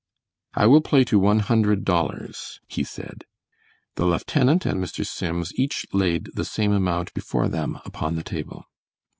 [0.55, 3.23] "I will play to one hundred dollars," he said.
[3.97, 5.05] The lieutenant and Mr.
[5.05, 8.65] Sims each laid the same amount before them upon the table.